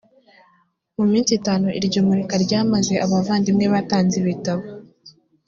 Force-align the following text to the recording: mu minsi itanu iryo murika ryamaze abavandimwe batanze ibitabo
mu 0.97 1.05
minsi 1.11 1.31
itanu 1.39 1.67
iryo 1.79 1.99
murika 2.07 2.35
ryamaze 2.45 2.93
abavandimwe 3.05 3.65
batanze 3.73 4.15
ibitabo 4.21 4.63